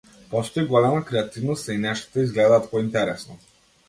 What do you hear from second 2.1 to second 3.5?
изгледаат поинтересно.